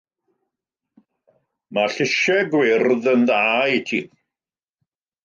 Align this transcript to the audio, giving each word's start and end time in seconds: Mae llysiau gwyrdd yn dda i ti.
Mae 1.77 1.91
llysiau 1.97 2.47
gwyrdd 2.55 3.11
yn 3.13 3.29
dda 3.29 3.39
i 3.75 3.85
ti. 3.91 4.01